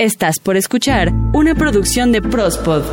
Estás 0.00 0.38
por 0.38 0.56
escuchar 0.56 1.12
una 1.32 1.56
producción 1.56 2.12
de 2.12 2.22
Prospod. 2.22 2.84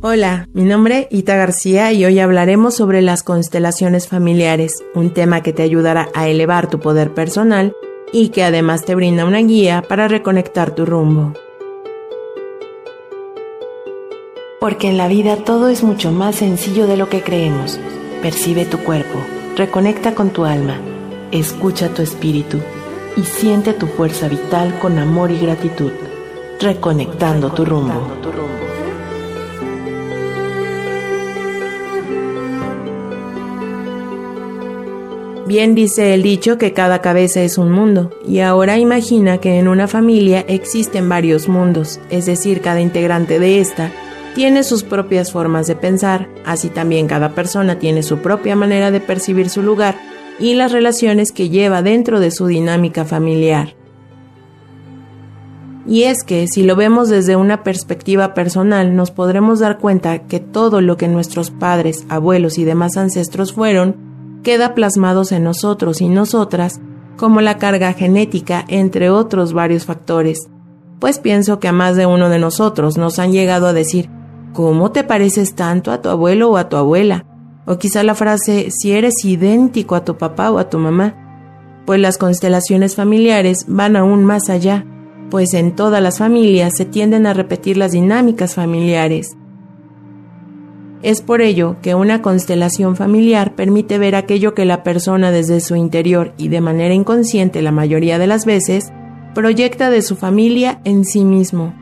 Hola, 0.00 0.48
mi 0.54 0.64
nombre 0.64 1.08
es 1.10 1.18
Ita 1.18 1.36
García 1.36 1.92
y 1.92 2.02
hoy 2.06 2.18
hablaremos 2.18 2.74
sobre 2.74 3.02
las 3.02 3.22
constelaciones 3.22 4.08
familiares, 4.08 4.82
un 4.94 5.10
tema 5.12 5.42
que 5.42 5.52
te 5.52 5.62
ayudará 5.62 6.08
a 6.14 6.30
elevar 6.30 6.70
tu 6.70 6.80
poder 6.80 7.12
personal 7.12 7.76
y 8.10 8.30
que 8.30 8.42
además 8.42 8.86
te 8.86 8.94
brinda 8.94 9.26
una 9.26 9.40
guía 9.40 9.84
para 9.86 10.08
reconectar 10.08 10.74
tu 10.74 10.86
rumbo. 10.86 11.34
Porque 14.60 14.88
en 14.88 14.96
la 14.96 15.08
vida 15.08 15.36
todo 15.36 15.68
es 15.68 15.82
mucho 15.82 16.10
más 16.10 16.36
sencillo 16.36 16.86
de 16.86 16.96
lo 16.96 17.10
que 17.10 17.20
creemos. 17.20 17.78
Percibe 18.22 18.64
tu 18.64 18.78
cuerpo, 18.78 19.18
reconecta 19.58 20.14
con 20.14 20.30
tu 20.30 20.46
alma, 20.46 20.80
escucha 21.32 21.92
tu 21.92 22.00
espíritu 22.00 22.58
y 23.16 23.22
siente 23.22 23.72
tu 23.72 23.86
fuerza 23.86 24.28
vital 24.28 24.78
con 24.80 24.98
amor 24.98 25.30
y 25.30 25.38
gratitud, 25.38 25.92
reconectando 26.60 27.50
tu 27.52 27.64
rumbo. 27.64 28.08
Bien 35.46 35.74
dice 35.74 36.14
el 36.14 36.22
dicho 36.22 36.56
que 36.56 36.72
cada 36.72 37.00
cabeza 37.00 37.42
es 37.42 37.58
un 37.58 37.70
mundo, 37.72 38.10
y 38.26 38.40
ahora 38.40 38.78
imagina 38.78 39.38
que 39.38 39.58
en 39.58 39.68
una 39.68 39.86
familia 39.86 40.44
existen 40.48 41.08
varios 41.08 41.48
mundos, 41.48 42.00
es 42.08 42.24
decir, 42.24 42.62
cada 42.62 42.80
integrante 42.80 43.38
de 43.38 43.60
esta 43.60 43.90
tiene 44.34 44.62
sus 44.62 44.82
propias 44.82 45.30
formas 45.30 45.66
de 45.66 45.76
pensar, 45.76 46.28
así 46.46 46.70
también 46.70 47.06
cada 47.06 47.34
persona 47.34 47.78
tiene 47.78 48.02
su 48.02 48.18
propia 48.18 48.56
manera 48.56 48.90
de 48.90 49.00
percibir 49.00 49.50
su 49.50 49.62
lugar 49.62 49.94
y 50.38 50.54
las 50.54 50.72
relaciones 50.72 51.32
que 51.32 51.48
lleva 51.48 51.82
dentro 51.82 52.20
de 52.20 52.30
su 52.30 52.46
dinámica 52.46 53.04
familiar. 53.04 53.74
Y 55.86 56.04
es 56.04 56.22
que 56.22 56.46
si 56.46 56.62
lo 56.62 56.76
vemos 56.76 57.08
desde 57.08 57.34
una 57.34 57.64
perspectiva 57.64 58.34
personal, 58.34 58.94
nos 58.94 59.10
podremos 59.10 59.58
dar 59.58 59.78
cuenta 59.78 60.20
que 60.26 60.38
todo 60.38 60.80
lo 60.80 60.96
que 60.96 61.08
nuestros 61.08 61.50
padres, 61.50 62.06
abuelos 62.08 62.58
y 62.58 62.64
demás 62.64 62.96
ancestros 62.96 63.52
fueron, 63.52 63.96
queda 64.44 64.74
plasmados 64.74 65.32
en 65.32 65.44
nosotros 65.44 66.00
y 66.00 66.08
nosotras 66.08 66.80
como 67.16 67.40
la 67.40 67.58
carga 67.58 67.92
genética, 67.92 68.64
entre 68.68 69.10
otros 69.10 69.52
varios 69.52 69.84
factores. 69.84 70.48
Pues 70.98 71.18
pienso 71.18 71.58
que 71.58 71.68
a 71.68 71.72
más 71.72 71.96
de 71.96 72.06
uno 72.06 72.28
de 72.28 72.38
nosotros 72.38 72.96
nos 72.96 73.18
han 73.18 73.32
llegado 73.32 73.66
a 73.66 73.72
decir, 73.72 74.08
¿cómo 74.52 74.92
te 74.92 75.04
pareces 75.04 75.54
tanto 75.54 75.90
a 75.90 76.00
tu 76.00 76.08
abuelo 76.08 76.50
o 76.50 76.56
a 76.56 76.68
tu 76.68 76.76
abuela? 76.76 77.26
O 77.66 77.78
quizá 77.78 78.02
la 78.02 78.14
frase 78.14 78.68
si 78.70 78.92
eres 78.92 79.24
idéntico 79.24 79.94
a 79.94 80.04
tu 80.04 80.16
papá 80.18 80.50
o 80.50 80.58
a 80.58 80.68
tu 80.68 80.78
mamá. 80.78 81.14
Pues 81.86 82.00
las 82.00 82.18
constelaciones 82.18 82.96
familiares 82.96 83.64
van 83.68 83.96
aún 83.96 84.24
más 84.24 84.48
allá, 84.50 84.86
pues 85.30 85.54
en 85.54 85.74
todas 85.74 86.02
las 86.02 86.18
familias 86.18 86.74
se 86.76 86.84
tienden 86.84 87.26
a 87.26 87.34
repetir 87.34 87.76
las 87.76 87.92
dinámicas 87.92 88.54
familiares. 88.54 89.36
Es 91.02 91.20
por 91.20 91.40
ello 91.40 91.76
que 91.82 91.96
una 91.96 92.22
constelación 92.22 92.94
familiar 92.94 93.56
permite 93.56 93.98
ver 93.98 94.14
aquello 94.14 94.54
que 94.54 94.64
la 94.64 94.84
persona 94.84 95.32
desde 95.32 95.60
su 95.60 95.74
interior 95.74 96.32
y 96.36 96.48
de 96.48 96.60
manera 96.60 96.94
inconsciente 96.94 97.60
la 97.60 97.72
mayoría 97.72 98.18
de 98.20 98.28
las 98.28 98.46
veces 98.46 98.92
proyecta 99.34 99.90
de 99.90 100.02
su 100.02 100.14
familia 100.14 100.80
en 100.84 101.04
sí 101.04 101.24
mismo. 101.24 101.74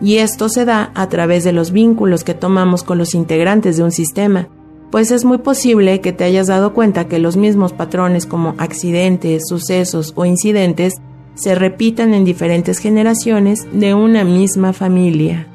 Y 0.00 0.16
esto 0.16 0.48
se 0.48 0.64
da 0.64 0.90
a 0.94 1.08
través 1.08 1.44
de 1.44 1.52
los 1.52 1.70
vínculos 1.70 2.24
que 2.24 2.34
tomamos 2.34 2.82
con 2.82 2.96
los 2.96 3.14
integrantes 3.14 3.76
de 3.76 3.82
un 3.82 3.92
sistema, 3.92 4.48
pues 4.90 5.10
es 5.10 5.24
muy 5.24 5.38
posible 5.38 6.00
que 6.00 6.12
te 6.12 6.24
hayas 6.24 6.46
dado 6.46 6.72
cuenta 6.72 7.08
que 7.08 7.18
los 7.18 7.36
mismos 7.36 7.72
patrones 7.72 8.26
como 8.26 8.54
accidentes, 8.58 9.44
sucesos 9.48 10.12
o 10.16 10.24
incidentes 10.24 10.94
se 11.34 11.54
repitan 11.54 12.14
en 12.14 12.24
diferentes 12.24 12.78
generaciones 12.78 13.66
de 13.72 13.94
una 13.94 14.24
misma 14.24 14.72
familia. 14.72 15.48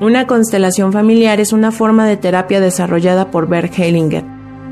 Una 0.00 0.26
constelación 0.26 0.92
familiar 0.92 1.40
es 1.40 1.52
una 1.52 1.70
forma 1.70 2.06
de 2.06 2.16
terapia 2.16 2.60
desarrollada 2.60 3.30
por 3.30 3.48
Bert 3.48 3.78
Hellinger. 3.78 4.24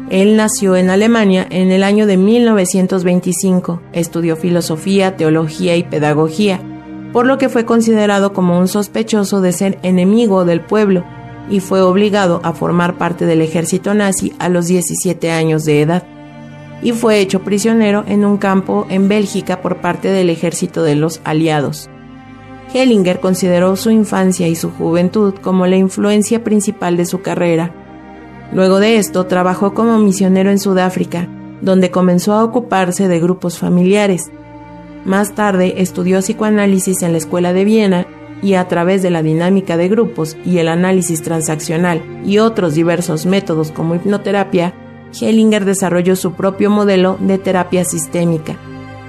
Él 0.08 0.36
nació 0.36 0.74
en 0.74 0.88
Alemania 0.88 1.46
en 1.50 1.70
el 1.70 1.84
año 1.84 2.06
de 2.06 2.16
1925, 2.16 3.82
estudió 3.92 4.36
filosofía, 4.36 5.16
teología 5.16 5.76
y 5.76 5.82
pedagogía 5.82 6.62
por 7.12 7.26
lo 7.26 7.38
que 7.38 7.48
fue 7.48 7.64
considerado 7.64 8.32
como 8.32 8.58
un 8.58 8.68
sospechoso 8.68 9.40
de 9.40 9.52
ser 9.52 9.78
enemigo 9.82 10.44
del 10.44 10.60
pueblo 10.60 11.04
y 11.50 11.60
fue 11.60 11.80
obligado 11.80 12.40
a 12.44 12.52
formar 12.52 12.98
parte 12.98 13.24
del 13.26 13.40
ejército 13.40 13.94
nazi 13.94 14.34
a 14.38 14.48
los 14.48 14.66
17 14.66 15.30
años 15.30 15.64
de 15.64 15.82
edad 15.82 16.04
y 16.82 16.92
fue 16.92 17.20
hecho 17.20 17.40
prisionero 17.40 18.04
en 18.06 18.24
un 18.24 18.36
campo 18.36 18.86
en 18.88 19.08
Bélgica 19.08 19.60
por 19.60 19.80
parte 19.80 20.08
del 20.08 20.30
ejército 20.30 20.82
de 20.82 20.94
los 20.94 21.20
aliados. 21.24 21.90
Hellinger 22.72 23.20
consideró 23.20 23.76
su 23.76 23.90
infancia 23.90 24.46
y 24.46 24.54
su 24.54 24.70
juventud 24.70 25.34
como 25.40 25.66
la 25.66 25.76
influencia 25.76 26.44
principal 26.44 26.96
de 26.96 27.06
su 27.06 27.22
carrera. 27.22 27.74
Luego 28.52 28.78
de 28.78 28.96
esto 28.96 29.26
trabajó 29.26 29.74
como 29.74 29.98
misionero 29.98 30.50
en 30.50 30.58
Sudáfrica, 30.58 31.28
donde 31.62 31.90
comenzó 31.90 32.34
a 32.34 32.44
ocuparse 32.44 33.08
de 33.08 33.20
grupos 33.20 33.58
familiares, 33.58 34.30
más 35.08 35.34
tarde 35.34 35.74
estudió 35.78 36.20
psicoanálisis 36.20 37.02
en 37.02 37.12
la 37.12 37.18
Escuela 37.18 37.52
de 37.52 37.64
Viena 37.64 38.06
y 38.42 38.54
a 38.54 38.68
través 38.68 39.02
de 39.02 39.10
la 39.10 39.22
dinámica 39.22 39.76
de 39.76 39.88
grupos 39.88 40.36
y 40.44 40.58
el 40.58 40.68
análisis 40.68 41.22
transaccional 41.22 42.02
y 42.24 42.38
otros 42.38 42.74
diversos 42.74 43.26
métodos 43.26 43.72
como 43.72 43.94
hipnoterapia, 43.94 44.74
Hellinger 45.18 45.64
desarrolló 45.64 46.14
su 46.14 46.34
propio 46.34 46.70
modelo 46.70 47.16
de 47.20 47.38
terapia 47.38 47.84
sistémica, 47.84 48.56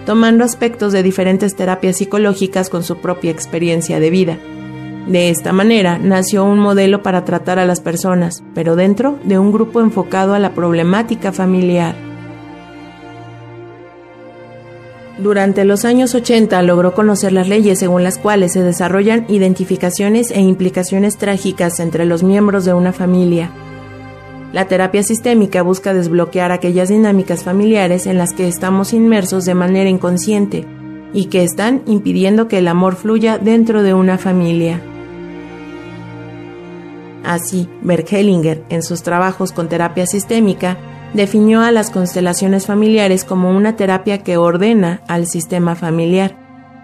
tomando 0.05 0.43
aspectos 0.43 0.93
de 0.93 1.03
diferentes 1.03 1.55
terapias 1.55 1.97
psicológicas 1.97 2.69
con 2.69 2.83
su 2.83 2.97
propia 2.97 3.31
experiencia 3.31 3.99
de 3.99 4.09
vida. 4.09 4.39
De 5.07 5.29
esta 5.29 5.51
manera 5.53 5.97
nació 5.97 6.45
un 6.45 6.59
modelo 6.59 7.03
para 7.03 7.25
tratar 7.25 7.59
a 7.59 7.66
las 7.66 7.81
personas, 7.81 8.43
pero 8.53 8.75
dentro 8.75 9.19
de 9.23 9.37
un 9.37 9.51
grupo 9.51 9.81
enfocado 9.81 10.33
a 10.33 10.39
la 10.39 10.53
problemática 10.53 11.31
familiar. 11.31 12.09
Durante 15.22 15.66
los 15.66 15.84
años 15.84 16.16
80 16.16 16.62
logró 16.62 16.94
conocer 16.94 17.34
las 17.34 17.50
leyes 17.50 17.80
según 17.80 18.03
las 18.03 18.18
cuales 18.18 18.53
se 18.53 18.63
desarrollan 18.63 19.25
identificaciones 19.28 20.31
e 20.31 20.40
implicaciones 20.40 21.18
trágicas 21.18 21.81
entre 21.81 22.06
los 22.06 22.24
miembros 22.24 22.63
de 22.63 22.74
una 22.74 22.94
familia. 22.94 23.52
La 24.53 24.66
terapia 24.66 25.03
sistémica 25.03 25.62
busca 25.62 25.94
desbloquear 25.94 26.53
aquellas 26.53 26.88
dinámicas 26.88 27.44
familiares 27.44 28.08
en 28.08 28.18
las 28.18 28.34
que 28.34 28.47
estamos 28.47 28.94
inmersos 28.94 29.44
de 29.44 29.56
manera 29.56 29.90
inconsciente 29.90 30.66
y 31.13 31.25
que 31.25 31.44
están 31.44 31.81
impidiendo 31.85 32.47
que 32.47 32.59
el 32.59 32.69
amor 32.69 32.96
fluya 32.96 33.38
dentro 33.38 33.84
de 33.84 33.94
una 33.94 34.18
familia. 34.18 34.81
Así, 37.25 37.68
Hellinger, 37.85 38.63
en 38.69 38.84
sus 38.84 39.03
trabajos 39.03 39.52
con 39.52 39.68
terapia 39.68 40.06
sistémica, 40.06 40.78
definió 41.14 41.62
a 41.62 41.72
las 41.72 41.90
constelaciones 41.90 42.66
familiares 42.66 43.24
como 43.24 43.52
una 43.52 43.75
terapia 43.75 44.20
que 44.20 44.38
ordena 44.38 45.02
al 45.08 45.28
sistema 45.28 45.75
familiar, 45.75 46.38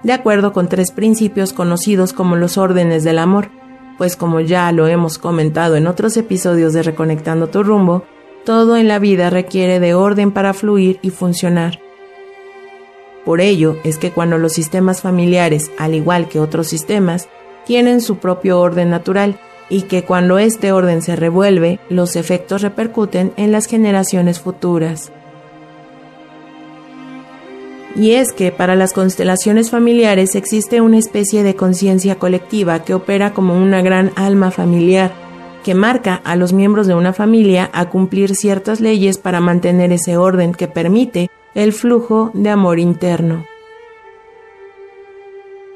de 0.03 0.13
acuerdo 0.13 0.53
con 0.53 0.68
tres 0.68 0.91
principios 0.91 1.53
conocidos 1.53 2.13
como 2.13 2.36
los 2.36 2.58
órdenes 2.58 3.03
del 3.03 3.19
amor, 3.19 3.50
pues 3.97 4.16
como 4.16 4.40
ya 4.40 4.72
lo 4.72 4.88
hemos 4.88 5.18
comentado 5.18 5.75
en 5.75 5.88
otros 5.88 6.18
episodios 6.18 6.74
de 6.74 6.84
Reconectando 6.84 7.47
tu 7.47 7.63
rumbo, 7.63 8.03
todo 8.44 8.78
en 8.78 8.88
la 8.88 9.00
vida 9.00 9.30
requiere 9.30 9.80
de 9.80 9.94
orden 9.94 10.31
para 10.31 10.53
fluir 10.53 11.00
y 11.02 11.09
funcionar. 11.09 11.80
Por 13.25 13.42
ello 13.42 13.78
es 13.84 13.97
que 13.97 14.12
cuando 14.12 14.38
los 14.38 14.53
sistemas 14.53 15.02
familiares, 15.02 15.72
al 15.80 15.96
igual 15.96 16.30
que 16.30 16.40
otros 16.40 16.68
sistemas, 16.68 17.28
tienen 17.66 18.02
su 18.02 18.18
propio 18.18 18.59
orden 18.59 18.92
natural, 18.92 19.40
y 19.69 19.83
que 19.83 20.03
cuando 20.03 20.37
este 20.37 20.71
orden 20.71 21.01
se 21.01 21.15
revuelve, 21.15 21.79
los 21.89 22.15
efectos 22.15 22.61
repercuten 22.61 23.33
en 23.37 23.51
las 23.51 23.65
generaciones 23.65 24.39
futuras. 24.39 25.11
Y 27.95 28.12
es 28.12 28.33
que 28.33 28.51
para 28.51 28.75
las 28.75 28.91
constelaciones 28.91 29.71
familiares 29.71 30.35
existe 30.35 30.81
una 30.81 30.97
especie 30.97 31.44
de 31.44 31.56
conciencia 31.56 32.15
colectiva 32.15 32.83
que 32.83 32.94
opera 32.94 33.33
como 33.33 33.56
una 33.56 33.81
gran 33.81 34.12
alma 34.17 34.51
familiar, 34.51 35.13
que 35.63 35.75
marca 35.75 36.15
a 36.23 36.35
los 36.35 36.51
miembros 36.51 36.88
de 36.88 36.94
una 36.94 37.13
familia 37.13 37.69
a 37.73 37.89
cumplir 37.89 38.35
ciertas 38.35 38.81
leyes 38.81 39.18
para 39.18 39.39
mantener 39.39 39.94
ese 39.94 40.18
orden 40.18 40.53
que 40.53 40.68
permite 40.68 41.29
el 41.56 41.71
flujo 41.71 42.31
de 42.33 42.50
amor 42.50 42.79
interno. 42.79 43.45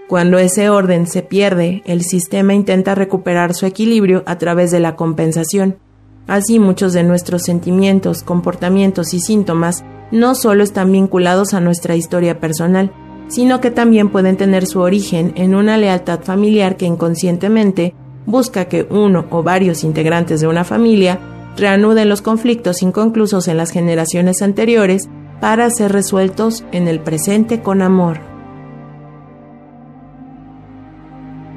Cuando 0.10 0.40
ese 0.40 0.72
orden 0.72 1.06
se 1.06 1.22
pierde, 1.22 1.84
el 1.86 2.02
sistema 2.02 2.56
intenta 2.56 2.96
recuperar 2.96 3.54
su 3.54 3.68
equilibrio 3.68 4.24
a 4.26 4.40
través 4.40 4.72
de 4.72 4.80
la 4.80 4.96
compensación. 4.96 5.78
Así 6.26 6.58
muchos 6.58 6.94
de 6.94 7.04
nuestros 7.04 7.44
sentimientos, 7.44 8.24
comportamientos 8.24 9.14
y 9.14 9.20
síntomas 9.20 9.84
no 10.10 10.34
solo 10.34 10.64
están 10.64 10.92
vinculados 10.92 11.54
a 11.54 11.60
nuestra 11.60 11.96
historia 11.96 12.40
personal, 12.40 12.92
sino 13.28 13.62
que 13.62 13.70
también 13.70 14.10
pueden 14.10 14.36
tener 14.36 14.66
su 14.66 14.80
origen 14.80 15.32
en 15.36 15.54
una 15.54 15.78
lealtad 15.78 16.22
familiar 16.24 16.76
que 16.76 16.88
inconscientemente 16.88 17.94
busca 18.26 18.66
que 18.66 18.88
uno 18.90 19.28
o 19.30 19.44
varios 19.44 19.84
integrantes 19.84 20.42
de 20.42 20.48
una 20.48 20.64
familia 20.64 21.20
reanuden 21.56 22.10
los 22.10 22.24
conflictos 22.24 22.82
inconclusos 22.82 23.48
en 23.48 23.58
las 23.58 23.70
generaciones 23.70 24.42
anteriores 24.42 25.08
para 25.40 25.70
ser 25.70 25.92
resueltos 25.92 26.64
en 26.72 26.88
el 26.88 27.00
presente 27.00 27.62
con 27.62 27.84
amor. 27.84 28.29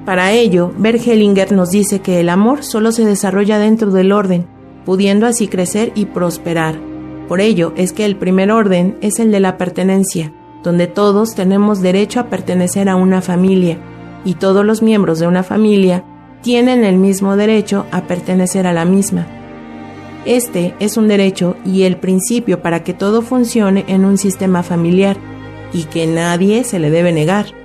Para 0.04 0.32
ello, 0.32 0.72
Bergelinger 0.76 1.52
nos 1.52 1.70
dice 1.70 2.00
que 2.00 2.18
el 2.18 2.28
amor 2.28 2.64
solo 2.64 2.90
se 2.90 3.04
desarrolla 3.04 3.60
dentro 3.60 3.92
del 3.92 4.10
orden, 4.10 4.46
pudiendo 4.84 5.26
así 5.26 5.46
crecer 5.46 5.92
y 5.94 6.06
prosperar. 6.06 6.74
Por 7.28 7.40
ello 7.40 7.72
es 7.76 7.92
que 7.92 8.04
el 8.04 8.16
primer 8.16 8.50
orden 8.50 8.96
es 9.00 9.20
el 9.20 9.30
de 9.30 9.38
la 9.38 9.56
pertenencia, 9.58 10.32
donde 10.64 10.88
todos 10.88 11.36
tenemos 11.36 11.82
derecho 11.82 12.18
a 12.18 12.26
pertenecer 12.30 12.88
a 12.88 12.96
una 12.96 13.22
familia, 13.22 13.78
y 14.24 14.34
todos 14.34 14.66
los 14.66 14.82
miembros 14.82 15.20
de 15.20 15.28
una 15.28 15.44
familia 15.44 16.04
tienen 16.42 16.82
el 16.84 16.96
mismo 16.96 17.36
derecho 17.36 17.86
a 17.92 18.02
pertenecer 18.02 18.66
a 18.66 18.72
la 18.72 18.84
misma. 18.84 19.28
Este 20.24 20.74
es 20.80 20.96
un 20.96 21.06
derecho 21.06 21.56
y 21.64 21.82
el 21.82 21.96
principio 21.96 22.60
para 22.60 22.82
que 22.82 22.92
todo 22.92 23.22
funcione 23.22 23.84
en 23.86 24.04
un 24.04 24.18
sistema 24.18 24.64
familiar, 24.64 25.16
y 25.72 25.84
que 25.84 26.08
nadie 26.08 26.64
se 26.64 26.80
le 26.80 26.90
debe 26.90 27.12
negar 27.12 27.61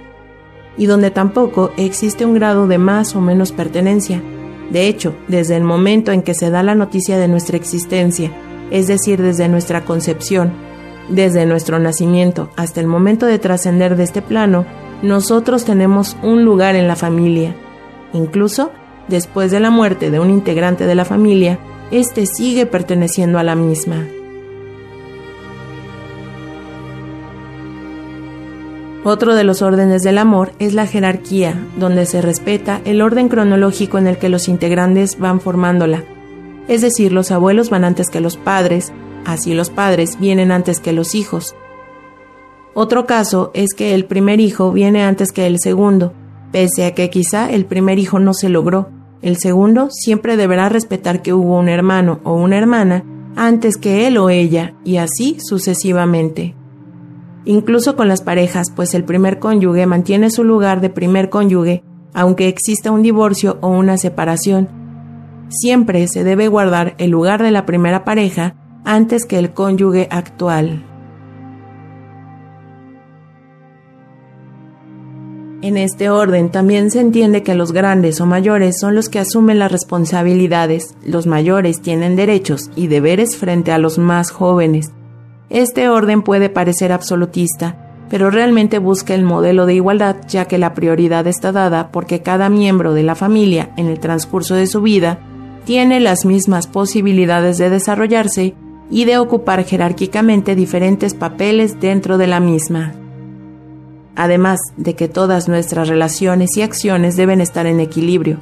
y 0.77 0.85
donde 0.85 1.11
tampoco 1.11 1.71
existe 1.77 2.25
un 2.25 2.33
grado 2.33 2.67
de 2.67 2.77
más 2.77 3.15
o 3.15 3.21
menos 3.21 3.51
pertenencia. 3.51 4.21
De 4.69 4.87
hecho, 4.87 5.15
desde 5.27 5.55
el 5.55 5.63
momento 5.63 6.11
en 6.11 6.21
que 6.21 6.33
se 6.33 6.49
da 6.49 6.63
la 6.63 6.75
noticia 6.75 7.17
de 7.17 7.27
nuestra 7.27 7.57
existencia, 7.57 8.31
es 8.69 8.87
decir, 8.87 9.21
desde 9.21 9.47
nuestra 9.47 9.85
concepción, 9.85 10.51
desde 11.09 11.45
nuestro 11.45 11.79
nacimiento 11.79 12.49
hasta 12.55 12.81
el 12.81 12.87
momento 12.87 13.25
de 13.25 13.39
trascender 13.39 13.95
de 13.95 14.03
este 14.03 14.21
plano, 14.21 14.65
nosotros 15.01 15.63
tenemos 15.63 16.17
un 16.21 16.43
lugar 16.43 16.75
en 16.75 16.87
la 16.87 16.95
familia. 16.95 17.55
Incluso, 18.13 18.71
después 19.07 19.51
de 19.51 19.59
la 19.59 19.69
muerte 19.69 20.11
de 20.11 20.19
un 20.19 20.29
integrante 20.29 20.85
de 20.85 20.95
la 20.95 21.05
familia, 21.05 21.59
éste 21.91 22.25
sigue 22.25 22.65
perteneciendo 22.65 23.39
a 23.39 23.43
la 23.43 23.55
misma. 23.55 24.05
Otro 29.09 29.35
de 29.35 29.45
los 29.45 29.61
órdenes 29.61 30.03
del 30.03 30.17
amor 30.17 30.51
es 30.59 30.73
la 30.73 30.85
jerarquía, 30.85 31.65
donde 31.77 32.05
se 32.05 32.21
respeta 32.21 32.81
el 32.83 33.01
orden 33.01 33.29
cronológico 33.29 33.97
en 33.97 34.05
el 34.05 34.17
que 34.17 34.27
los 34.27 34.49
integrantes 34.49 35.17
van 35.17 35.39
formándola. 35.39 36.03
Es 36.67 36.81
decir, 36.81 37.13
los 37.13 37.31
abuelos 37.31 37.69
van 37.69 37.85
antes 37.85 38.09
que 38.09 38.19
los 38.19 38.35
padres, 38.35 38.91
así 39.23 39.53
los 39.53 39.69
padres 39.69 40.19
vienen 40.19 40.51
antes 40.51 40.81
que 40.81 40.91
los 40.91 41.15
hijos. 41.15 41.55
Otro 42.73 43.05
caso 43.05 43.51
es 43.53 43.73
que 43.73 43.95
el 43.95 44.03
primer 44.03 44.41
hijo 44.41 44.73
viene 44.73 45.05
antes 45.05 45.31
que 45.31 45.47
el 45.47 45.57
segundo, 45.61 46.11
pese 46.51 46.85
a 46.85 46.93
que 46.93 47.09
quizá 47.09 47.49
el 47.49 47.65
primer 47.65 47.99
hijo 47.99 48.19
no 48.19 48.33
se 48.33 48.49
logró. 48.49 48.89
El 49.21 49.37
segundo 49.37 49.87
siempre 49.89 50.35
deberá 50.35 50.67
respetar 50.67 51.21
que 51.21 51.31
hubo 51.31 51.57
un 51.57 51.69
hermano 51.69 52.19
o 52.25 52.33
una 52.33 52.57
hermana 52.57 53.05
antes 53.37 53.77
que 53.77 54.05
él 54.05 54.17
o 54.17 54.29
ella, 54.29 54.73
y 54.83 54.97
así 54.97 55.37
sucesivamente 55.39 56.56
incluso 57.45 57.95
con 57.95 58.07
las 58.07 58.21
parejas, 58.21 58.67
pues 58.75 58.93
el 58.93 59.03
primer 59.03 59.39
cónyuge 59.39 59.85
mantiene 59.85 60.29
su 60.29 60.43
lugar 60.43 60.81
de 60.81 60.89
primer 60.89 61.29
cónyuge, 61.29 61.83
aunque 62.13 62.47
exista 62.47 62.91
un 62.91 63.03
divorcio 63.03 63.57
o 63.61 63.69
una 63.69 63.97
separación. 63.97 64.67
Siempre 65.49 66.07
se 66.07 66.23
debe 66.23 66.47
guardar 66.47 66.95
el 66.97 67.11
lugar 67.11 67.41
de 67.41 67.51
la 67.51 67.65
primera 67.65 68.03
pareja 68.03 68.55
antes 68.83 69.25
que 69.25 69.37
el 69.39 69.53
cónyuge 69.53 70.07
actual. 70.11 70.83
En 75.61 75.75
este 75.75 76.09
orden 76.11 76.51
también 76.51 76.91
se 76.91 76.99
entiende 76.99 77.41
que 77.41 77.55
los 77.55 77.71
grandes 77.71 78.21
o 78.21 78.27
mayores 78.27 78.79
son 78.79 78.93
los 78.93 79.09
que 79.09 79.19
asumen 79.19 79.57
las 79.57 79.71
responsabilidades, 79.71 80.95
los 81.03 81.25
mayores 81.25 81.81
tienen 81.81 82.15
derechos 82.15 82.69
y 82.75 82.87
deberes 82.87 83.37
frente 83.37 83.71
a 83.71 83.79
los 83.79 83.97
más 83.97 84.29
jóvenes, 84.29 84.91
este 85.49 85.87
orden 85.87 86.23
puede 86.23 86.49
parecer 86.49 86.91
absolutista, 86.91 87.77
pero 88.09 88.29
realmente 88.29 88.79
busca 88.79 89.13
el 89.13 89.23
modelo 89.23 89.65
de 89.65 89.75
igualdad 89.75 90.17
ya 90.27 90.45
que 90.45 90.57
la 90.57 90.73
prioridad 90.73 91.25
está 91.27 91.51
dada 91.51 91.89
porque 91.91 92.21
cada 92.21 92.49
miembro 92.49 92.93
de 92.93 93.03
la 93.03 93.15
familia 93.15 93.71
en 93.77 93.87
el 93.87 93.99
transcurso 93.99 94.55
de 94.55 94.67
su 94.67 94.81
vida 94.81 95.19
tiene 95.65 95.99
las 95.99 96.25
mismas 96.25 96.67
posibilidades 96.67 97.57
de 97.57 97.69
desarrollarse 97.69 98.55
y 98.89 99.05
de 99.05 99.17
ocupar 99.17 99.63
jerárquicamente 99.65 100.55
diferentes 100.55 101.13
papeles 101.13 101.79
dentro 101.79 102.17
de 102.17 102.27
la 102.27 102.39
misma. 102.39 102.93
Además 104.15 104.59
de 104.77 104.95
que 104.95 105.07
todas 105.07 105.47
nuestras 105.47 105.87
relaciones 105.87 106.55
y 106.57 106.61
acciones 106.61 107.15
deben 107.15 107.39
estar 107.39 107.67
en 107.67 107.79
equilibrio, 107.79 108.37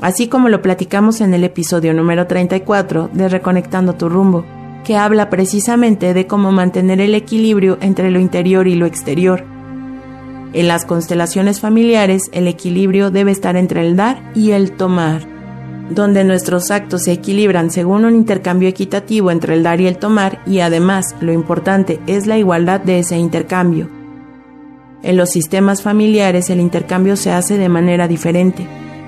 así 0.00 0.28
como 0.28 0.48
lo 0.48 0.60
platicamos 0.62 1.20
en 1.20 1.34
el 1.34 1.44
episodio 1.44 1.94
número 1.94 2.26
34 2.26 3.10
de 3.12 3.28
Reconectando 3.28 3.94
tu 3.94 4.08
rumbo 4.08 4.44
que 4.84 4.96
habla 4.96 5.30
precisamente 5.30 6.14
de 6.14 6.26
cómo 6.26 6.52
mantener 6.52 7.00
el 7.00 7.14
equilibrio 7.14 7.78
entre 7.80 8.10
lo 8.10 8.18
interior 8.18 8.66
y 8.66 8.74
lo 8.74 8.86
exterior. 8.86 9.44
En 10.52 10.66
las 10.66 10.84
constelaciones 10.84 11.60
familiares, 11.60 12.22
el 12.32 12.48
equilibrio 12.48 13.10
debe 13.10 13.30
estar 13.30 13.56
entre 13.56 13.86
el 13.86 13.96
dar 13.96 14.32
y 14.34 14.50
el 14.50 14.72
tomar, 14.72 15.22
donde 15.90 16.24
nuestros 16.24 16.70
actos 16.70 17.04
se 17.04 17.12
equilibran 17.12 17.70
según 17.70 18.04
un 18.04 18.14
intercambio 18.14 18.68
equitativo 18.68 19.30
entre 19.30 19.54
el 19.54 19.62
dar 19.62 19.80
y 19.80 19.86
el 19.86 19.98
tomar 19.98 20.40
y 20.46 20.60
además 20.60 21.14
lo 21.20 21.32
importante 21.32 22.00
es 22.06 22.26
la 22.26 22.38
igualdad 22.38 22.80
de 22.80 22.98
ese 22.98 23.16
intercambio. 23.16 23.88
En 25.02 25.16
los 25.16 25.30
sistemas 25.30 25.82
familiares 25.82 26.50
el 26.50 26.60
intercambio 26.60 27.16
se 27.16 27.32
hace 27.32 27.56
de 27.56 27.68
manera 27.68 28.08
diferente. 28.08 28.66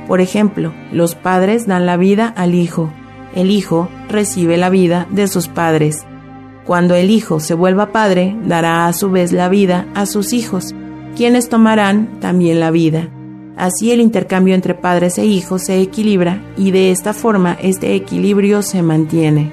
Por 0.08 0.20
ejemplo, 0.20 0.72
los 0.92 1.14
padres 1.14 1.66
dan 1.66 1.86
la 1.86 1.96
vida 1.96 2.32
al 2.36 2.54
hijo, 2.54 2.92
el 3.34 3.50
hijo 3.50 3.88
recibe 4.08 4.56
la 4.56 4.70
vida 4.70 5.06
de 5.11 5.29
sus 5.29 5.49
padres. 5.49 6.05
Cuando 6.64 6.94
el 6.94 7.11
hijo 7.11 7.40
se 7.40 7.55
vuelva 7.55 7.93
padre, 7.93 8.37
dará 8.44 8.87
a 8.87 8.93
su 8.93 9.11
vez 9.11 9.32
la 9.32 9.49
vida 9.49 9.87
a 9.94 10.06
sus 10.06 10.32
hijos, 10.32 10.75
quienes 11.17 11.49
tomarán 11.49 12.20
también 12.20 12.61
la 12.61 12.70
vida. 12.70 13.08
Así 13.56 13.93
el 13.93 14.00
intercambio 14.00 14.55
entre 14.55 14.75
padres 14.75 15.19
e 15.19 15.26
hijos 15.26 15.62
se 15.62 15.81
equilibra 15.81 16.43
y 16.56 16.70
de 16.70 16.90
esta 16.90 17.12
forma 17.12 17.56
este 17.61 17.94
equilibrio 17.94 18.62
se 18.62 18.82
mantiene. 18.82 19.52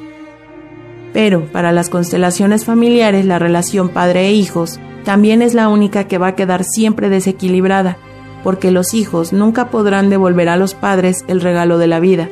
Pero 1.12 1.46
para 1.52 1.72
las 1.72 1.90
constelaciones 1.90 2.66
familiares 2.66 3.26
la 3.26 3.40
relación 3.40 3.90
padre 3.90 4.28
e 4.28 4.34
hijos 4.34 4.80
también 5.04 5.42
es 5.42 5.54
la 5.54 5.70
única 5.70 6.08
que 6.08 6.18
va 6.18 6.28
a 6.28 6.36
quedar 6.36 6.64
siempre 6.64 7.10
desequilibrada, 7.10 7.98
porque 8.44 8.72
los 8.72 8.94
hijos 8.94 9.34
nunca 9.34 9.70
podrán 9.70 10.10
devolver 10.10 10.50
a 10.50 10.58
los 10.58 10.76
padres 10.76 11.26
el 11.28 11.42
regalo 11.42 11.78
de 11.78 11.88
la 11.88 12.00
vida, 12.00 12.30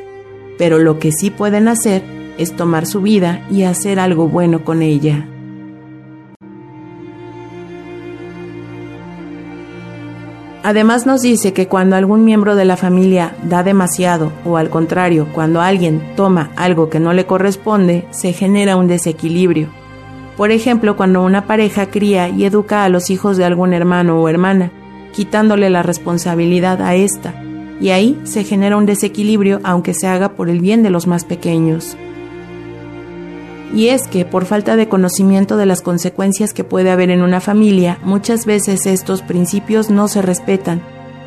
pero 0.57 0.79
lo 0.79 0.99
que 0.99 1.11
sí 1.11 1.29
pueden 1.29 1.67
hacer 1.67 2.03
es 2.37 2.55
tomar 2.55 2.85
su 2.85 3.01
vida 3.01 3.45
y 3.49 3.63
hacer 3.63 3.99
algo 3.99 4.27
bueno 4.27 4.63
con 4.63 4.81
ella. 4.81 5.27
Además 10.67 11.05
nos 11.05 11.21
dice 11.21 11.53
que 11.53 11.69
cuando 11.69 11.95
algún 11.95 12.25
miembro 12.25 12.57
de 12.57 12.65
la 12.65 12.75
familia 12.75 13.33
da 13.43 13.63
demasiado 13.63 14.33
o 14.43 14.57
al 14.57 14.69
contrario, 14.69 15.29
cuando 15.33 15.61
alguien 15.61 16.01
toma 16.17 16.51
algo 16.57 16.89
que 16.89 16.99
no 16.99 17.13
le 17.13 17.25
corresponde, 17.25 18.05
se 18.11 18.33
genera 18.33 18.75
un 18.75 18.87
desequilibrio. 18.87 19.69
Por 20.35 20.51
ejemplo, 20.51 20.97
cuando 20.97 21.23
una 21.23 21.47
pareja 21.47 21.85
cría 21.85 22.27
y 22.27 22.43
educa 22.43 22.83
a 22.83 22.89
los 22.89 23.09
hijos 23.09 23.37
de 23.37 23.45
algún 23.45 23.71
hermano 23.71 24.21
o 24.21 24.27
hermana, 24.27 24.71
quitándole 25.13 25.69
la 25.69 25.83
responsabilidad 25.83 26.81
a 26.81 26.95
esta, 26.95 27.41
y 27.79 27.89
ahí 27.89 28.19
se 28.23 28.43
genera 28.43 28.77
un 28.77 28.85
desequilibrio 28.85 29.59
aunque 29.63 29.93
se 29.93 30.07
haga 30.07 30.29
por 30.29 30.49
el 30.49 30.59
bien 30.59 30.83
de 30.83 30.89
los 30.89 31.07
más 31.07 31.25
pequeños. 31.25 31.97
Y 33.73 33.89
es 33.89 34.07
que, 34.07 34.25
por 34.25 34.45
falta 34.45 34.75
de 34.75 34.87
conocimiento 34.87 35.57
de 35.57 35.65
las 35.65 35.81
consecuencias 35.81 36.53
que 36.53 36.63
puede 36.63 36.89
haber 36.89 37.09
en 37.09 37.21
una 37.21 37.41
familia, 37.41 37.99
muchas 38.03 38.45
veces 38.45 38.85
estos 38.85 39.21
principios 39.21 39.89
no 39.89 40.07
se 40.07 40.21
respetan, 40.21 40.81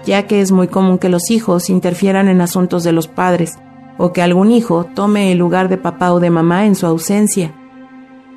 ya 0.06 0.26
que 0.26 0.40
es 0.40 0.50
muy 0.50 0.68
común 0.68 0.98
que 0.98 1.10
los 1.10 1.30
hijos 1.30 1.68
interfieran 1.68 2.28
en 2.28 2.40
asuntos 2.40 2.82
de 2.82 2.92
los 2.92 3.08
padres, 3.08 3.58
o 3.98 4.12
que 4.12 4.22
algún 4.22 4.50
hijo 4.50 4.86
tome 4.94 5.30
el 5.32 5.38
lugar 5.38 5.68
de 5.68 5.76
papá 5.76 6.12
o 6.12 6.20
de 6.20 6.30
mamá 6.30 6.64
en 6.64 6.74
su 6.74 6.86
ausencia. 6.86 7.54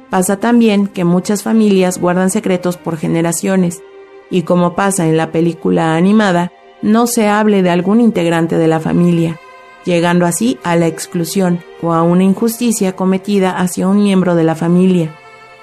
Pasa 0.10 0.38
también 0.38 0.88
que 0.88 1.06
muchas 1.06 1.42
familias 1.42 1.98
guardan 1.98 2.30
secretos 2.30 2.76
por 2.76 2.98
generaciones, 2.98 3.82
y 4.30 4.42
como 4.42 4.76
pasa 4.76 5.08
en 5.08 5.16
la 5.16 5.32
película 5.32 5.96
animada, 5.96 6.52
no 6.84 7.08
se 7.08 7.28
hable 7.28 7.64
de 7.64 7.72
algún 7.72 8.02
integrante 8.02 8.58
de 8.58 8.68
la 8.68 8.80
familia, 8.80 9.40
llegando 9.86 10.26
así 10.26 10.60
a 10.64 10.76
la 10.76 10.88
exclusión 10.88 11.64
o 11.82 11.94
a 11.94 12.04
una 12.04 12.24
injusticia 12.24 12.96
cometida 12.96 13.58
hacia 13.58 13.88
un 13.88 14.04
miembro 14.04 14.36
de 14.36 14.44
la 14.44 14.54
familia. 14.54 15.16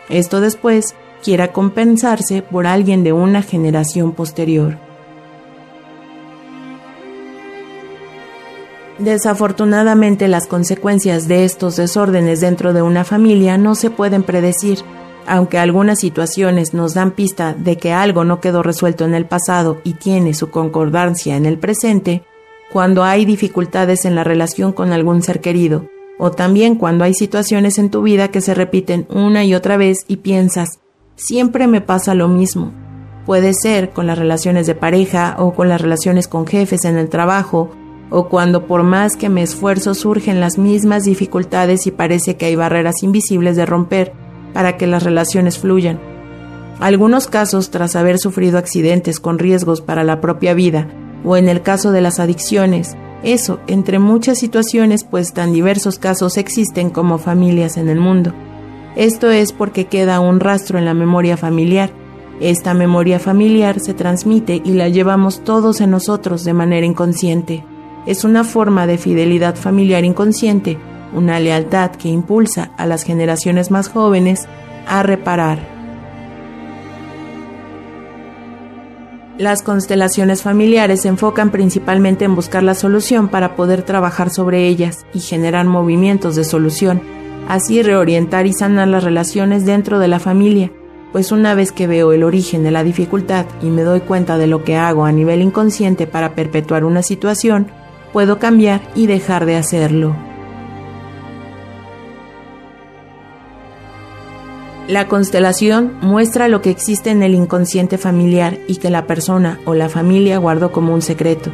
Esto 0.08 0.40
después 0.40 0.96
quiera 1.22 1.52
compensarse 1.52 2.42
por 2.42 2.66
alguien 2.66 3.04
de 3.04 3.12
una 3.12 3.42
generación 3.42 4.12
posterior. 4.12 4.78
Desafortunadamente 8.98 10.28
las 10.28 10.46
consecuencias 10.46 11.28
de 11.28 11.44
estos 11.44 11.76
desórdenes 11.76 12.40
dentro 12.40 12.72
de 12.72 12.82
una 12.82 13.04
familia 13.04 13.56
no 13.56 13.74
se 13.74 13.90
pueden 13.90 14.22
predecir 14.22 14.80
aunque 15.26 15.58
algunas 15.58 16.00
situaciones 16.00 16.74
nos 16.74 16.94
dan 16.94 17.12
pista 17.12 17.54
de 17.54 17.76
que 17.76 17.92
algo 17.92 18.24
no 18.24 18.40
quedó 18.40 18.62
resuelto 18.62 19.04
en 19.04 19.14
el 19.14 19.26
pasado 19.26 19.78
y 19.84 19.94
tiene 19.94 20.34
su 20.34 20.50
concordancia 20.50 21.36
en 21.36 21.46
el 21.46 21.58
presente, 21.58 22.22
cuando 22.72 23.04
hay 23.04 23.24
dificultades 23.24 24.04
en 24.04 24.14
la 24.14 24.24
relación 24.24 24.72
con 24.72 24.92
algún 24.92 25.22
ser 25.22 25.40
querido, 25.40 25.86
o 26.18 26.30
también 26.30 26.74
cuando 26.74 27.04
hay 27.04 27.14
situaciones 27.14 27.78
en 27.78 27.90
tu 27.90 28.02
vida 28.02 28.28
que 28.28 28.40
se 28.40 28.54
repiten 28.54 29.06
una 29.10 29.44
y 29.44 29.54
otra 29.54 29.76
vez 29.76 30.04
y 30.06 30.18
piensas, 30.18 30.80
siempre 31.16 31.66
me 31.66 31.80
pasa 31.80 32.14
lo 32.14 32.28
mismo. 32.28 32.72
Puede 33.26 33.52
ser 33.54 33.90
con 33.90 34.06
las 34.06 34.18
relaciones 34.18 34.66
de 34.66 34.74
pareja 34.74 35.36
o 35.38 35.52
con 35.52 35.68
las 35.68 35.80
relaciones 35.80 36.28
con 36.28 36.46
jefes 36.46 36.84
en 36.84 36.96
el 36.96 37.08
trabajo, 37.08 37.70
o 38.10 38.28
cuando 38.28 38.66
por 38.66 38.82
más 38.82 39.16
que 39.16 39.28
me 39.28 39.42
esfuerzo 39.42 39.94
surgen 39.94 40.40
las 40.40 40.58
mismas 40.58 41.04
dificultades 41.04 41.86
y 41.86 41.90
parece 41.90 42.36
que 42.36 42.46
hay 42.46 42.56
barreras 42.56 43.02
invisibles 43.02 43.56
de 43.56 43.66
romper 43.66 44.12
para 44.52 44.76
que 44.76 44.86
las 44.86 45.02
relaciones 45.02 45.58
fluyan. 45.58 46.00
Algunos 46.78 47.26
casos 47.26 47.70
tras 47.70 47.96
haber 47.96 48.18
sufrido 48.18 48.58
accidentes 48.58 49.20
con 49.20 49.38
riesgos 49.38 49.80
para 49.80 50.04
la 50.04 50.20
propia 50.20 50.54
vida, 50.54 50.88
o 51.24 51.36
en 51.36 51.48
el 51.48 51.62
caso 51.62 51.92
de 51.92 52.00
las 52.00 52.18
adicciones, 52.20 52.96
eso 53.22 53.60
entre 53.66 53.98
muchas 53.98 54.38
situaciones 54.38 55.04
pues 55.04 55.34
tan 55.34 55.52
diversos 55.52 55.98
casos 55.98 56.38
existen 56.38 56.88
como 56.88 57.18
familias 57.18 57.76
en 57.76 57.88
el 57.88 58.00
mundo. 58.00 58.32
Esto 58.96 59.30
es 59.30 59.52
porque 59.52 59.86
queda 59.86 60.20
un 60.20 60.40
rastro 60.40 60.78
en 60.78 60.84
la 60.84 60.94
memoria 60.94 61.36
familiar. 61.36 61.90
Esta 62.40 62.72
memoria 62.72 63.18
familiar 63.18 63.78
se 63.80 63.92
transmite 63.92 64.62
y 64.64 64.72
la 64.72 64.88
llevamos 64.88 65.44
todos 65.44 65.82
en 65.82 65.90
nosotros 65.90 66.44
de 66.44 66.54
manera 66.54 66.86
inconsciente. 66.86 67.64
Es 68.06 68.24
una 68.24 68.44
forma 68.44 68.86
de 68.86 68.96
fidelidad 68.96 69.54
familiar 69.54 70.04
inconsciente, 70.04 70.78
una 71.12 71.40
lealtad 71.40 71.92
que 71.92 72.08
impulsa 72.08 72.70
a 72.76 72.86
las 72.86 73.02
generaciones 73.02 73.70
más 73.70 73.88
jóvenes 73.88 74.46
a 74.86 75.02
reparar. 75.02 75.80
Las 79.38 79.62
constelaciones 79.62 80.42
familiares 80.42 81.00
se 81.00 81.08
enfocan 81.08 81.50
principalmente 81.50 82.26
en 82.26 82.34
buscar 82.34 82.62
la 82.62 82.74
solución 82.74 83.28
para 83.28 83.56
poder 83.56 83.82
trabajar 83.82 84.28
sobre 84.28 84.68
ellas 84.68 85.06
y 85.14 85.20
generar 85.20 85.64
movimientos 85.64 86.36
de 86.36 86.44
solución, 86.44 87.00
así 87.48 87.82
reorientar 87.82 88.46
y 88.46 88.52
sanar 88.52 88.88
las 88.88 89.02
relaciones 89.02 89.64
dentro 89.64 89.98
de 89.98 90.08
la 90.08 90.18
familia, 90.18 90.70
pues 91.12 91.32
una 91.32 91.54
vez 91.54 91.72
que 91.72 91.86
veo 91.86 92.12
el 92.12 92.22
origen 92.22 92.62
de 92.64 92.70
la 92.70 92.84
dificultad 92.84 93.46
y 93.62 93.66
me 93.66 93.80
doy 93.80 94.00
cuenta 94.00 94.36
de 94.36 94.46
lo 94.46 94.62
que 94.62 94.76
hago 94.76 95.06
a 95.06 95.12
nivel 95.12 95.40
inconsciente 95.40 96.06
para 96.06 96.34
perpetuar 96.34 96.84
una 96.84 97.02
situación, 97.02 97.68
puedo 98.12 98.38
cambiar 98.38 98.82
y 98.94 99.06
dejar 99.06 99.46
de 99.46 99.56
hacerlo. 99.56 100.29
La 104.90 105.06
constelación 105.06 105.92
muestra 106.02 106.48
lo 106.48 106.62
que 106.62 106.70
existe 106.70 107.10
en 107.10 107.22
el 107.22 107.32
inconsciente 107.32 107.96
familiar 107.96 108.58
y 108.66 108.78
que 108.78 108.90
la 108.90 109.06
persona 109.06 109.60
o 109.64 109.72
la 109.72 109.88
familia 109.88 110.38
guardó 110.38 110.72
como 110.72 110.92
un 110.92 111.00
secreto. 111.00 111.52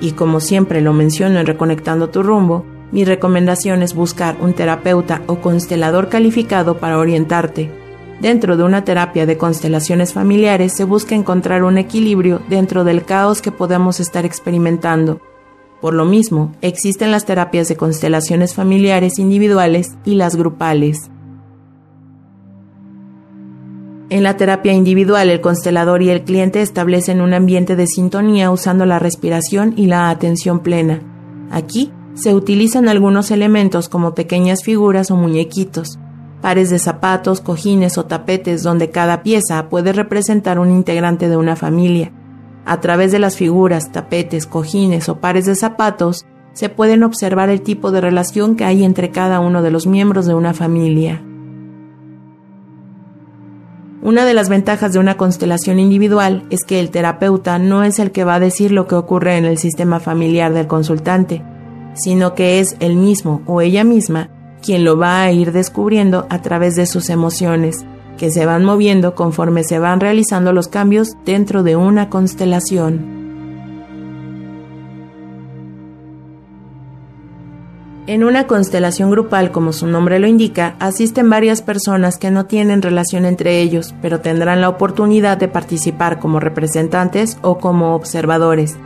Y 0.00 0.12
como 0.12 0.40
siempre 0.40 0.80
lo 0.80 0.94
menciono 0.94 1.38
en 1.38 1.46
Reconectando 1.46 2.08
tu 2.08 2.22
rumbo, 2.22 2.64
mi 2.90 3.04
recomendación 3.04 3.82
es 3.82 3.92
buscar 3.92 4.38
un 4.40 4.54
terapeuta 4.54 5.20
o 5.26 5.42
constelador 5.42 6.08
calificado 6.08 6.78
para 6.78 6.96
orientarte. 6.96 7.70
Dentro 8.18 8.56
de 8.56 8.62
una 8.62 8.82
terapia 8.82 9.26
de 9.26 9.36
constelaciones 9.36 10.14
familiares 10.14 10.72
se 10.74 10.84
busca 10.84 11.14
encontrar 11.14 11.64
un 11.64 11.76
equilibrio 11.76 12.40
dentro 12.48 12.84
del 12.84 13.04
caos 13.04 13.42
que 13.42 13.52
podemos 13.52 14.00
estar 14.00 14.24
experimentando. 14.24 15.20
Por 15.82 15.92
lo 15.92 16.06
mismo, 16.06 16.54
existen 16.62 17.10
las 17.10 17.26
terapias 17.26 17.68
de 17.68 17.76
constelaciones 17.76 18.54
familiares 18.54 19.18
individuales 19.18 19.98
y 20.06 20.14
las 20.14 20.34
grupales. 20.34 21.10
En 24.10 24.24
la 24.24 24.36
terapia 24.36 24.72
individual, 24.72 25.30
el 25.30 25.40
constelador 25.40 26.02
y 26.02 26.10
el 26.10 26.24
cliente 26.24 26.62
establecen 26.62 27.20
un 27.20 27.32
ambiente 27.32 27.76
de 27.76 27.86
sintonía 27.86 28.50
usando 28.50 28.84
la 28.84 28.98
respiración 28.98 29.72
y 29.76 29.86
la 29.86 30.10
atención 30.10 30.58
plena. 30.60 31.00
Aquí 31.48 31.92
se 32.14 32.34
utilizan 32.34 32.88
algunos 32.88 33.30
elementos 33.30 33.88
como 33.88 34.16
pequeñas 34.16 34.64
figuras 34.64 35.12
o 35.12 35.16
muñequitos, 35.16 36.00
pares 36.40 36.70
de 36.70 36.80
zapatos, 36.80 37.40
cojines 37.40 37.98
o 37.98 38.06
tapetes 38.06 38.64
donde 38.64 38.90
cada 38.90 39.22
pieza 39.22 39.68
puede 39.68 39.92
representar 39.92 40.58
un 40.58 40.72
integrante 40.72 41.28
de 41.28 41.36
una 41.36 41.54
familia. 41.54 42.10
A 42.66 42.80
través 42.80 43.12
de 43.12 43.20
las 43.20 43.36
figuras, 43.36 43.92
tapetes, 43.92 44.48
cojines 44.48 45.08
o 45.08 45.20
pares 45.20 45.46
de 45.46 45.54
zapatos, 45.54 46.26
se 46.52 46.68
pueden 46.68 47.04
observar 47.04 47.48
el 47.48 47.62
tipo 47.62 47.92
de 47.92 48.00
relación 48.00 48.56
que 48.56 48.64
hay 48.64 48.82
entre 48.82 49.12
cada 49.12 49.38
uno 49.38 49.62
de 49.62 49.70
los 49.70 49.86
miembros 49.86 50.26
de 50.26 50.34
una 50.34 50.52
familia. 50.52 51.22
Una 54.02 54.24
de 54.24 54.32
las 54.32 54.48
ventajas 54.48 54.94
de 54.94 54.98
una 54.98 55.18
constelación 55.18 55.78
individual 55.78 56.44
es 56.48 56.64
que 56.64 56.80
el 56.80 56.90
terapeuta 56.90 57.58
no 57.58 57.84
es 57.84 57.98
el 57.98 58.12
que 58.12 58.24
va 58.24 58.36
a 58.36 58.40
decir 58.40 58.72
lo 58.72 58.86
que 58.86 58.94
ocurre 58.94 59.36
en 59.36 59.44
el 59.44 59.58
sistema 59.58 60.00
familiar 60.00 60.54
del 60.54 60.66
consultante, 60.66 61.42
sino 61.92 62.34
que 62.34 62.60
es 62.60 62.76
él 62.80 62.96
mismo 62.96 63.42
o 63.44 63.60
ella 63.60 63.84
misma 63.84 64.30
quien 64.62 64.84
lo 64.84 64.96
va 64.96 65.22
a 65.22 65.32
ir 65.32 65.52
descubriendo 65.52 66.26
a 66.30 66.40
través 66.40 66.76
de 66.76 66.86
sus 66.86 67.10
emociones, 67.10 67.84
que 68.16 68.30
se 68.30 68.46
van 68.46 68.64
moviendo 68.64 69.14
conforme 69.14 69.64
se 69.64 69.78
van 69.78 70.00
realizando 70.00 70.52
los 70.54 70.68
cambios 70.68 71.16
dentro 71.26 71.62
de 71.62 71.76
una 71.76 72.08
constelación. 72.08 73.19
En 78.10 78.24
una 78.24 78.48
constelación 78.48 79.08
grupal, 79.08 79.52
como 79.52 79.72
su 79.72 79.86
nombre 79.86 80.18
lo 80.18 80.26
indica, 80.26 80.74
asisten 80.80 81.30
varias 81.30 81.62
personas 81.62 82.18
que 82.18 82.32
no 82.32 82.44
tienen 82.44 82.82
relación 82.82 83.24
entre 83.24 83.60
ellos, 83.60 83.94
pero 84.02 84.20
tendrán 84.20 84.60
la 84.60 84.68
oportunidad 84.68 85.38
de 85.38 85.46
participar 85.46 86.18
como 86.18 86.40
representantes 86.40 87.38
o 87.40 87.58
como 87.58 87.94
observadores. 87.94 88.76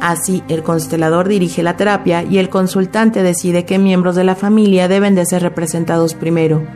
Así, 0.00 0.42
el 0.48 0.62
constelador 0.62 1.28
dirige 1.28 1.62
la 1.62 1.76
terapia 1.76 2.22
y 2.22 2.38
el 2.38 2.48
consultante 2.48 3.22
decide 3.22 3.66
qué 3.66 3.78
miembros 3.78 4.16
de 4.16 4.24
la 4.24 4.36
familia 4.36 4.88
deben 4.88 5.14
de 5.14 5.26
ser 5.26 5.42
representados 5.42 6.14
primero. 6.14 6.66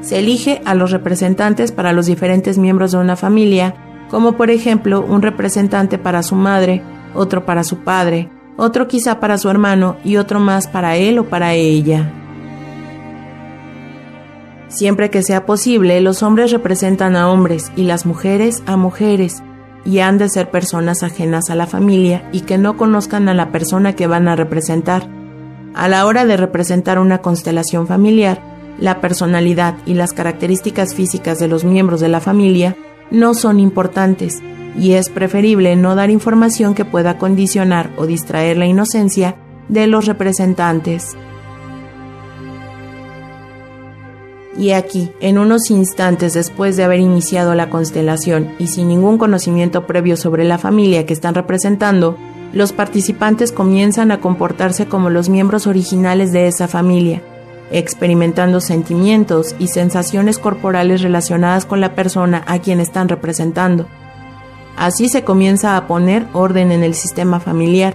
Se 0.00 0.18
elige 0.18 0.62
a 0.64 0.74
los 0.74 0.90
representantes 0.90 1.70
para 1.70 1.92
los 1.92 2.06
diferentes 2.06 2.58
miembros 2.58 2.90
de 2.90 2.98
una 2.98 3.14
familia, 3.14 3.76
como 4.10 4.32
por 4.32 4.50
ejemplo 4.50 5.00
un 5.00 5.22
representante 5.22 5.96
para 5.96 6.24
su 6.24 6.34
madre, 6.34 6.82
otro 7.14 7.46
para 7.46 7.62
su 7.62 7.84
padre, 7.84 8.30
otro 8.56 8.88
quizá 8.88 9.20
para 9.20 9.38
su 9.38 9.48
hermano 9.48 9.96
y 10.04 10.16
otro 10.16 10.40
más 10.40 10.68
para 10.68 10.96
él 10.96 11.18
o 11.18 11.24
para 11.24 11.54
ella. 11.54 12.12
Siempre 14.68 15.10
que 15.10 15.22
sea 15.22 15.44
posible, 15.44 16.00
los 16.00 16.22
hombres 16.22 16.50
representan 16.50 17.14
a 17.14 17.30
hombres 17.30 17.70
y 17.76 17.82
las 17.82 18.06
mujeres 18.06 18.62
a 18.66 18.76
mujeres, 18.76 19.42
y 19.84 19.98
han 19.98 20.18
de 20.18 20.28
ser 20.28 20.50
personas 20.50 21.02
ajenas 21.02 21.50
a 21.50 21.54
la 21.54 21.66
familia 21.66 22.28
y 22.32 22.42
que 22.42 22.58
no 22.58 22.76
conozcan 22.76 23.28
a 23.28 23.34
la 23.34 23.50
persona 23.50 23.94
que 23.94 24.06
van 24.06 24.28
a 24.28 24.36
representar. 24.36 25.08
A 25.74 25.88
la 25.88 26.06
hora 26.06 26.24
de 26.24 26.36
representar 26.36 26.98
una 26.98 27.18
constelación 27.18 27.86
familiar, 27.86 28.40
la 28.78 29.00
personalidad 29.00 29.76
y 29.86 29.94
las 29.94 30.12
características 30.12 30.94
físicas 30.94 31.38
de 31.38 31.48
los 31.48 31.64
miembros 31.64 32.00
de 32.00 32.08
la 32.08 32.20
familia 32.20 32.76
no 33.10 33.34
son 33.34 33.60
importantes, 33.60 34.42
y 34.78 34.92
es 34.92 35.10
preferible 35.10 35.76
no 35.76 35.94
dar 35.94 36.10
información 36.10 36.74
que 36.74 36.84
pueda 36.84 37.18
condicionar 37.18 37.90
o 37.96 38.06
distraer 38.06 38.56
la 38.56 38.66
inocencia 38.66 39.36
de 39.68 39.86
los 39.86 40.06
representantes. 40.06 41.16
Y 44.56 44.72
aquí, 44.72 45.10
en 45.20 45.38
unos 45.38 45.70
instantes 45.70 46.34
después 46.34 46.76
de 46.76 46.84
haber 46.84 47.00
iniciado 47.00 47.54
la 47.54 47.70
constelación 47.70 48.50
y 48.58 48.66
sin 48.66 48.88
ningún 48.88 49.16
conocimiento 49.16 49.86
previo 49.86 50.16
sobre 50.16 50.44
la 50.44 50.58
familia 50.58 51.06
que 51.06 51.14
están 51.14 51.34
representando, 51.34 52.18
los 52.52 52.72
participantes 52.72 53.50
comienzan 53.50 54.10
a 54.10 54.20
comportarse 54.20 54.86
como 54.86 55.08
los 55.08 55.30
miembros 55.30 55.66
originales 55.66 56.32
de 56.32 56.48
esa 56.48 56.68
familia, 56.68 57.22
experimentando 57.70 58.60
sentimientos 58.60 59.56
y 59.58 59.68
sensaciones 59.68 60.38
corporales 60.38 61.00
relacionadas 61.00 61.64
con 61.64 61.80
la 61.80 61.94
persona 61.94 62.44
a 62.46 62.58
quien 62.58 62.78
están 62.78 63.08
representando. 63.08 63.86
Así 64.76 65.08
se 65.08 65.24
comienza 65.24 65.76
a 65.76 65.86
poner 65.86 66.26
orden 66.32 66.72
en 66.72 66.82
el 66.82 66.94
sistema 66.94 67.40
familiar. 67.40 67.94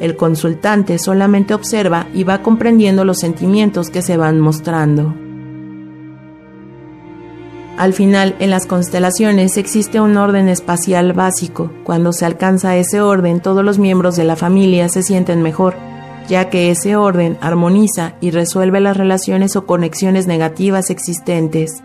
El 0.00 0.16
consultante 0.16 0.98
solamente 0.98 1.54
observa 1.54 2.06
y 2.12 2.24
va 2.24 2.42
comprendiendo 2.42 3.04
los 3.04 3.18
sentimientos 3.18 3.90
que 3.90 4.02
se 4.02 4.16
van 4.16 4.40
mostrando. 4.40 5.14
Al 7.76 7.92
final, 7.92 8.36
en 8.38 8.50
las 8.50 8.66
constelaciones 8.66 9.56
existe 9.56 10.00
un 10.00 10.16
orden 10.16 10.48
espacial 10.48 11.12
básico. 11.12 11.70
Cuando 11.82 12.12
se 12.12 12.24
alcanza 12.24 12.76
ese 12.76 13.00
orden, 13.00 13.40
todos 13.40 13.64
los 13.64 13.78
miembros 13.80 14.14
de 14.14 14.24
la 14.24 14.36
familia 14.36 14.88
se 14.88 15.02
sienten 15.02 15.42
mejor, 15.42 15.74
ya 16.28 16.50
que 16.50 16.70
ese 16.70 16.94
orden 16.94 17.36
armoniza 17.40 18.14
y 18.20 18.30
resuelve 18.30 18.80
las 18.80 18.96
relaciones 18.96 19.56
o 19.56 19.66
conexiones 19.66 20.28
negativas 20.28 20.90
existentes. 20.90 21.82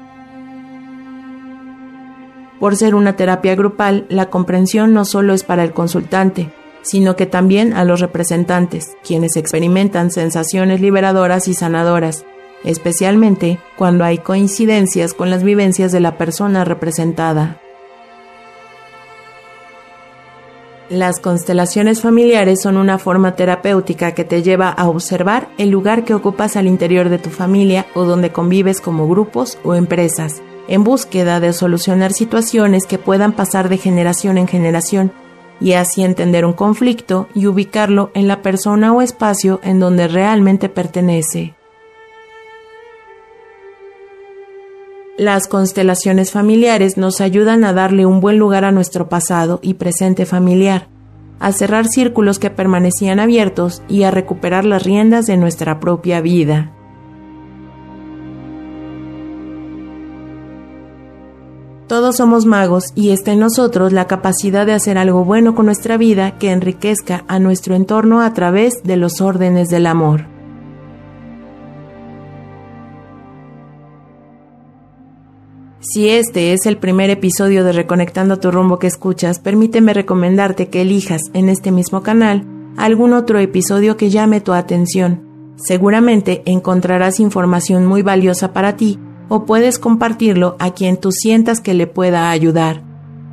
Por 2.60 2.76
ser 2.76 2.94
una 2.94 3.16
terapia 3.16 3.56
grupal, 3.56 4.06
la 4.10 4.30
comprensión 4.30 4.94
no 4.94 5.06
solo 5.06 5.34
es 5.34 5.44
para 5.44 5.64
el 5.64 5.72
consultante, 5.72 6.52
sino 6.82 7.16
que 7.16 7.26
también 7.26 7.74
a 7.74 7.86
los 7.86 8.02
representantes, 8.02 8.98
quienes 9.04 9.38
experimentan 9.38 10.12
sensaciones 10.12 10.82
liberadoras 10.82 11.48
y 11.48 11.54
sanadoras, 11.54 12.26
especialmente 12.66 13.60
cuando 13.78 14.04
hay 14.04 14.18
coincidencias 14.18 15.14
con 15.14 15.30
las 15.30 15.44
vivencias 15.44 15.92
de 15.94 16.02
la 16.02 16.18
persona 16.18 16.66
representada. 16.66 17.62
Las 20.90 21.20
constelaciones 21.20 22.02
familiares 22.02 22.64
son 22.64 22.76
una 22.76 22.98
forma 22.98 23.36
terapéutica 23.36 24.14
que 24.14 24.24
te 24.24 24.42
lleva 24.42 24.70
a 24.70 24.90
observar 24.90 25.48
el 25.60 25.70
lugar 25.70 26.04
que 26.04 26.16
ocupas 26.16 26.58
al 26.58 26.66
interior 26.66 27.10
de 27.10 27.20
tu 27.20 27.30
familia 27.30 27.86
o 27.94 28.06
donde 28.06 28.32
convives 28.32 28.82
como 28.82 29.08
grupos 29.08 29.60
o 29.64 29.76
empresas, 29.76 30.42
en 30.70 30.84
búsqueda 30.84 31.40
de 31.40 31.52
solucionar 31.52 32.14
situaciones 32.14 32.86
que 32.86 33.00
puedan 33.00 33.34
pasar 33.34 33.70
de 33.70 33.78
generación 33.78 34.38
en 34.38 34.48
generación 34.48 35.12
y 35.60 35.74
así 35.74 36.04
entender 36.04 36.46
un 36.46 36.54
conflicto 36.54 37.28
y 37.34 37.48
ubicarlo 37.48 38.12
en 38.14 38.28
la 38.28 38.42
persona 38.44 38.94
o 38.94 39.02
espacio 39.02 39.60
en 39.64 39.80
donde 39.80 40.08
realmente 40.08 40.70
pertenece. 40.70 41.56
Las 45.18 45.48
constelaciones 45.48 46.32
familiares 46.32 46.96
nos 46.98 47.20
ayudan 47.20 47.66
a 47.66 47.74
darle 47.74 48.06
un 48.06 48.22
buen 48.22 48.38
lugar 48.38 48.64
a 48.64 48.72
nuestro 48.72 49.10
pasado 49.10 49.60
y 49.62 49.74
presente 49.74 50.26
familiar, 50.26 50.88
a 51.40 51.52
cerrar 51.52 51.88
círculos 51.88 52.40
que 52.40 52.52
permanecían 52.52 53.20
abiertos 53.20 53.82
y 53.90 54.04
a 54.04 54.12
recuperar 54.12 54.66
las 54.66 54.84
riendas 54.84 55.26
de 55.26 55.36
nuestra 55.36 55.80
propia 55.80 56.22
vida. 56.22 56.72
Todos 61.90 62.18
somos 62.18 62.46
magos 62.46 62.84
y 62.94 63.10
está 63.10 63.32
en 63.32 63.40
nosotros 63.40 63.94
la 63.94 64.06
capacidad 64.06 64.68
de 64.68 64.74
hacer 64.74 65.00
algo 65.00 65.26
bueno 65.26 65.56
con 65.56 65.66
nuestra 65.66 65.98
vida 65.98 66.38
que 66.38 66.52
enriquezca 66.52 67.26
a 67.28 67.40
nuestro 67.40 67.74
entorno 67.74 68.22
a 68.22 68.32
través 68.36 68.84
de 68.84 68.96
los 68.96 69.22
órdenes 69.22 69.70
del 69.70 69.88
amor. 69.88 70.28
Si 75.80 76.10
este 76.10 76.54
es 76.54 76.68
el 76.68 76.78
primer 76.78 77.10
episodio 77.10 77.64
de 77.64 77.72
Reconectando 77.72 78.38
tu 78.38 78.52
rumbo 78.52 78.78
que 78.78 78.86
escuchas, 78.86 79.40
permíteme 79.40 79.96
recomendarte 79.96 80.70
que 80.70 80.82
elijas 80.82 81.24
en 81.34 81.50
este 81.50 81.72
mismo 81.72 82.04
canal 82.04 82.46
algún 82.78 83.14
otro 83.14 83.40
episodio 83.40 83.98
que 83.98 84.12
llame 84.12 84.42
tu 84.42 84.54
atención. 84.54 85.56
Seguramente 85.56 86.44
encontrarás 86.46 87.20
información 87.20 87.88
muy 87.88 88.04
valiosa 88.04 88.54
para 88.54 88.76
ti 88.76 89.00
o 89.30 89.46
puedes 89.46 89.80
compartirlo 89.80 90.56
a 90.60 90.72
quien 90.72 90.98
tú 90.98 91.12
sientas 91.12 91.62
que 91.62 91.74
le 91.74 91.88
pueda 91.88 92.32
ayudar. 92.32 92.84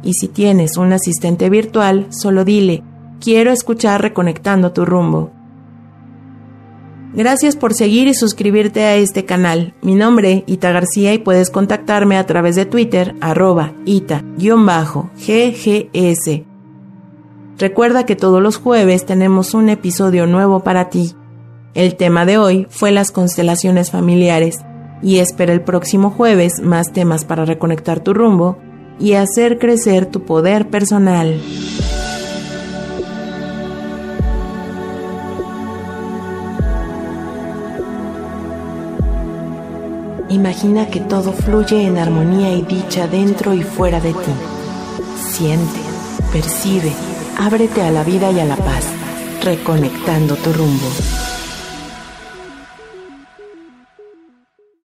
Y 0.03 0.13
si 0.13 0.29
tienes 0.29 0.77
un 0.77 0.93
asistente 0.93 1.51
virtual, 1.51 2.07
solo 2.11 2.45
dile, 2.45 2.85
quiero 3.21 3.51
escuchar 3.51 4.03
Reconectando 4.03 4.73
tu 4.73 4.85
rumbo. 4.85 5.33
Gracias 7.15 7.57
por 7.57 7.73
seguir 7.73 8.09
y 8.09 8.15
suscribirte 8.15 8.85
a 8.85 8.97
este 8.97 9.25
canal. 9.25 9.75
Mi 9.81 9.95
nombre, 9.95 10.45
Ita 10.47 10.71
García, 10.71 11.15
y 11.15 11.19
puedes 11.19 11.49
contactarme 11.49 12.19
a 12.19 12.27
través 12.27 12.57
de 12.57 12.67
Twitter, 12.67 13.15
arroba 13.23 13.73
ita-ggs. 13.87 14.45
Recuerda 17.59 18.05
que 18.05 18.17
todos 18.17 18.43
los 18.43 18.59
jueves 18.59 19.07
tenemos 19.07 19.55
un 19.55 19.71
episodio 19.71 20.27
nuevo 20.27 20.61
para 20.61 20.91
ti. 20.91 21.15
El 21.73 21.97
tema 21.97 22.27
de 22.27 22.37
hoy 22.37 22.67
fue 22.69 22.93
las 22.93 23.11
constelaciones 23.13 23.91
familiares, 23.91 24.59
y 25.03 25.19
espera 25.19 25.53
el 25.53 25.63
próximo 25.63 26.11
jueves 26.11 26.61
más 26.63 26.93
temas 26.93 27.25
para 27.25 27.45
reconectar 27.45 28.01
tu 28.01 28.15
rumbo 28.15 28.59
y 28.99 29.15
hacer 29.15 29.59
crecer 29.59 30.07
tu 30.07 30.25
poder 30.25 30.69
personal. 30.69 31.41
Imagina 40.29 40.87
que 40.89 41.01
todo 41.01 41.33
fluye 41.33 41.87
en 41.87 41.99
armonía 41.99 42.53
y 42.53 42.63
dicha 42.63 43.07
dentro 43.07 43.55
y 43.55 43.63
fuera 43.63 44.01
de 44.01 44.13
ti. 44.13 44.33
Siente, 45.21 45.81
percibe, 46.33 46.93
ábrete 47.39 47.83
a 47.83 47.91
la 47.91 48.03
vida 48.03 48.33
y 48.33 48.41
a 48.41 48.45
la 48.45 48.57
paz, 48.57 48.85
reconectando 49.43 50.35
tu 50.37 50.53
rumbo. 50.53 50.87